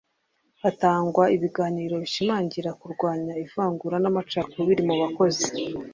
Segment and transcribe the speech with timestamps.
[0.61, 5.47] hatangwa ibiganiro bishimangira kurwanya ivangura n amacakubiri mu bakozi